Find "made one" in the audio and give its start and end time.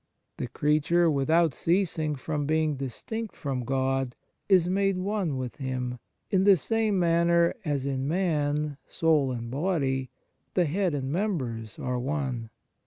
4.67-5.37